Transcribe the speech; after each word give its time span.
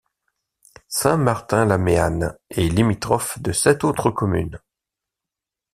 Saint-Martin-la-Méanne 0.87 2.35
est 2.49 2.67
limitrophe 2.69 3.39
de 3.39 3.51
sept 3.51 3.83
autres 3.83 4.09
communes. 4.09 4.59